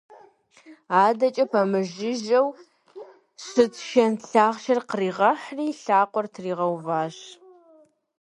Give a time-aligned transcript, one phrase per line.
[1.03, 2.47] Адэкӏэ пэмыжыжьэу
[3.45, 7.17] щыт шэнт лъахъшэр къригъэхьри и лъакъуэр тригъэуващ.